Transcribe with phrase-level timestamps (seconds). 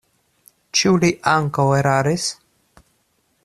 [0.79, 2.27] Ĉu li ankaŭ eraris?